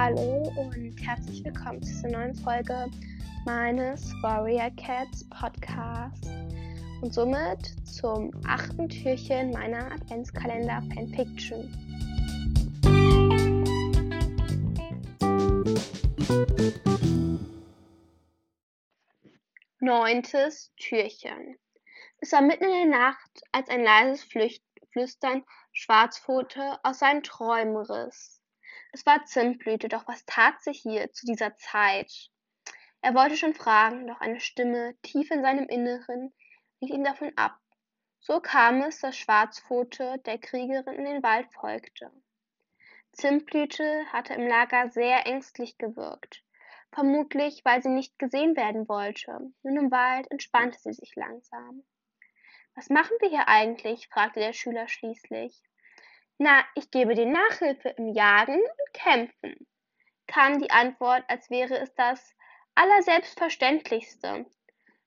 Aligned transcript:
Hallo 0.00 0.48
und 0.54 0.96
herzlich 1.00 1.44
willkommen 1.44 1.82
zu 1.82 1.92
dieser 1.92 2.10
neuen 2.10 2.34
Folge 2.36 2.86
meines 3.44 4.12
Warrior 4.22 4.70
Cats 4.76 5.28
Podcasts 5.28 6.28
und 7.02 7.12
somit 7.12 7.74
zum 7.84 8.30
achten 8.46 8.88
Türchen 8.88 9.50
meiner 9.50 9.90
Adventskalender 9.90 10.84
Fanfiction. 10.94 11.68
Neuntes 19.80 20.72
Türchen. 20.76 21.58
Es 22.18 22.30
war 22.30 22.42
mitten 22.42 22.66
in 22.66 22.88
der 22.88 23.00
Nacht, 23.00 23.42
als 23.50 23.68
ein 23.68 23.82
leises 23.82 24.22
Flücht 24.22 24.62
Flüstern 24.92 25.42
Schwarzpfote 25.72 26.78
aus 26.84 27.00
seinen 27.00 27.24
Träumen 27.24 27.76
riss. 27.78 28.37
Es 28.92 29.04
war 29.06 29.24
Zimtblüte, 29.24 29.88
doch 29.88 30.06
was 30.08 30.24
tat 30.26 30.60
sie 30.62 30.72
hier 30.72 31.12
zu 31.12 31.26
dieser 31.26 31.56
Zeit? 31.56 32.30
Er 33.00 33.14
wollte 33.14 33.36
schon 33.36 33.54
fragen, 33.54 34.06
doch 34.06 34.20
eine 34.20 34.40
Stimme 34.40 34.96
tief 35.02 35.30
in 35.30 35.42
seinem 35.42 35.68
Inneren 35.68 36.34
riet 36.80 36.90
ihn 36.90 37.04
davon 37.04 37.32
ab. 37.36 37.58
So 38.20 38.40
kam 38.40 38.82
es, 38.82 39.00
dass 39.00 39.16
Schwarzpfote 39.16 40.18
der 40.26 40.38
Kriegerin 40.38 40.94
in 40.94 41.04
den 41.04 41.22
Wald 41.22 41.52
folgte. 41.52 42.10
Zimtblüte 43.12 44.04
hatte 44.12 44.34
im 44.34 44.46
Lager 44.46 44.90
sehr 44.90 45.26
ängstlich 45.26 45.78
gewirkt, 45.78 46.44
vermutlich 46.92 47.64
weil 47.64 47.82
sie 47.82 47.88
nicht 47.88 48.18
gesehen 48.18 48.56
werden 48.56 48.88
wollte. 48.88 49.52
Nun 49.62 49.76
im 49.76 49.90
Wald 49.90 50.30
entspannte 50.30 50.78
sie 50.78 50.92
sich 50.92 51.14
langsam. 51.16 51.84
Was 52.74 52.90
machen 52.90 53.16
wir 53.20 53.28
hier 53.28 53.48
eigentlich? 53.48 54.08
fragte 54.08 54.40
der 54.40 54.52
Schüler 54.52 54.88
schließlich. 54.88 55.62
Na, 56.40 56.64
ich 56.76 56.92
gebe 56.92 57.16
dir 57.16 57.26
Nachhilfe 57.26 57.88
im 57.88 58.14
Jagen 58.14 58.60
und 58.60 58.92
Kämpfen, 58.92 59.66
kam 60.28 60.60
die 60.60 60.70
Antwort, 60.70 61.24
als 61.26 61.50
wäre 61.50 61.76
es 61.78 61.92
das 61.96 62.32
Allerselbstverständlichste. 62.76 64.46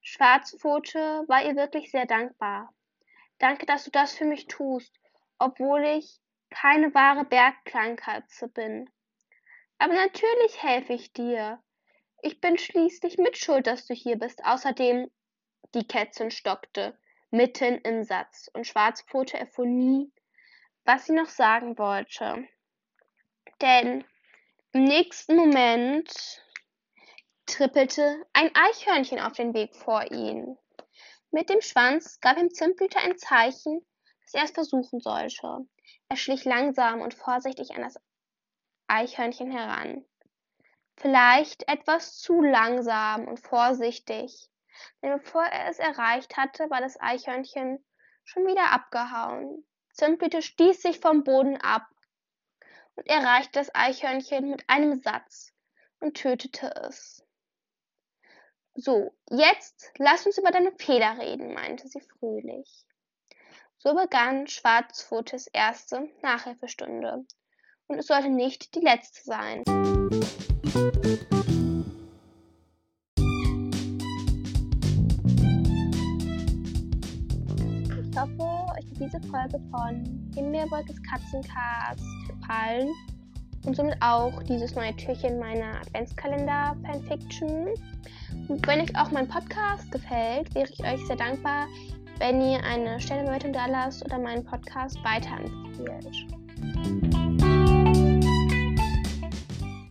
Schwarzpfote 0.00 1.24
war 1.28 1.44
ihr 1.44 1.54
wirklich 1.54 1.92
sehr 1.92 2.06
dankbar. 2.06 2.74
Danke, 3.38 3.64
dass 3.64 3.84
du 3.84 3.92
das 3.92 4.18
für 4.18 4.24
mich 4.24 4.48
tust, 4.48 4.92
obwohl 5.38 5.84
ich 5.84 6.18
keine 6.50 6.92
wahre 6.94 7.24
Bergkleinkatze 7.24 8.48
bin. 8.48 8.90
Aber 9.78 9.94
natürlich 9.94 10.60
helfe 10.60 10.94
ich 10.94 11.12
dir. 11.12 11.62
Ich 12.22 12.40
bin 12.40 12.58
schließlich 12.58 13.18
mitschuld, 13.18 13.68
dass 13.68 13.86
du 13.86 13.94
hier 13.94 14.18
bist. 14.18 14.44
Außerdem, 14.44 15.08
die 15.74 15.86
Kätzchen 15.86 16.32
stockte, 16.32 16.98
mitten 17.30 17.78
im 17.82 18.02
Satz, 18.02 18.50
und 18.52 18.66
Schwarzpfote 18.66 19.38
erfuhr 19.38 19.66
nie, 19.66 20.10
was 20.90 21.04
sie 21.04 21.12
noch 21.12 21.28
sagen 21.28 21.78
wollte. 21.78 22.48
Denn 23.60 24.04
im 24.72 24.82
nächsten 24.82 25.36
Moment 25.36 26.10
trippelte 27.46 28.26
ein 28.32 28.50
Eichhörnchen 28.54 29.20
auf 29.20 29.34
den 29.34 29.54
Weg 29.54 29.76
vor 29.76 30.10
ihn. 30.10 30.58
Mit 31.30 31.48
dem 31.48 31.60
Schwanz 31.60 32.18
gab 32.20 32.38
ihm 32.38 32.50
Zimtblüter 32.50 32.98
ein 33.02 33.16
Zeichen, 33.16 33.86
dass 34.24 34.34
er 34.34 34.42
es 34.42 34.50
versuchen 34.50 34.98
sollte. 34.98 35.64
Er 36.08 36.16
schlich 36.16 36.44
langsam 36.44 37.02
und 37.02 37.14
vorsichtig 37.14 37.70
an 37.76 37.82
das 37.82 37.94
Eichhörnchen 38.88 39.52
heran. 39.52 40.04
Vielleicht 40.96 41.68
etwas 41.68 42.18
zu 42.18 42.42
langsam 42.42 43.28
und 43.28 43.38
vorsichtig, 43.38 44.50
denn 45.02 45.12
bevor 45.12 45.44
er 45.44 45.68
es 45.68 45.78
erreicht 45.78 46.36
hatte, 46.36 46.68
war 46.68 46.80
das 46.80 47.00
Eichhörnchen 47.00 47.84
schon 48.24 48.44
wieder 48.44 48.72
abgehauen. 48.72 49.64
Zimtblüte 49.92 50.42
stieß 50.42 50.82
sich 50.82 51.00
vom 51.00 51.24
Boden 51.24 51.56
ab 51.58 51.88
und 52.94 53.06
erreichte 53.06 53.58
das 53.58 53.74
Eichhörnchen 53.74 54.50
mit 54.50 54.68
einem 54.68 55.00
Satz 55.00 55.52
und 56.00 56.16
tötete 56.16 56.74
es. 56.86 57.24
So, 58.74 59.14
jetzt 59.30 59.92
lass 59.98 60.26
uns 60.26 60.38
über 60.38 60.50
deine 60.50 60.72
Feder 60.72 61.18
reden, 61.18 61.52
meinte 61.52 61.88
sie 61.88 62.00
fröhlich. 62.00 62.86
So 63.78 63.94
begann 63.94 64.46
Schwarzpfotes 64.46 65.46
erste 65.48 66.08
Nachhilfestunde. 66.22 67.24
Und 67.86 67.98
es 67.98 68.06
sollte 68.06 68.28
nicht 68.28 68.74
die 68.74 68.80
letzte 68.80 69.22
sein. 69.24 69.64
Ich 71.02 71.69
hoffe, 78.80 78.94
diese 78.98 79.20
Folge 79.28 79.60
von 79.70 80.30
Himbeerwolkes 80.34 80.96
Katzencast 81.02 82.04
gefallen 82.28 82.88
und 83.66 83.76
somit 83.76 83.96
auch 84.00 84.42
dieses 84.44 84.74
neue 84.74 84.94
Türchen 84.96 85.38
meiner 85.38 85.80
Adventskalender 85.80 86.76
Fanfiction. 86.82 87.68
Und 88.48 88.66
wenn 88.66 88.80
euch 88.80 88.96
auch 88.96 89.10
mein 89.10 89.28
Podcast 89.28 89.90
gefällt, 89.90 90.54
wäre 90.54 90.68
ich 90.68 90.80
euch 90.82 91.06
sehr 91.06 91.16
dankbar, 91.16 91.66
wenn 92.18 92.40
ihr 92.40 92.62
eine 92.64 92.98
Stellenbewertung 93.00 93.52
da 93.52 93.66
lasst 93.66 94.04
oder 94.04 94.18
meinen 94.18 94.44
Podcast 94.44 94.98
weiterempfehlt. 95.04 96.26